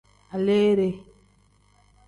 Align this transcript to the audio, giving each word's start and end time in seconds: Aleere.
Aleere. 0.33 0.89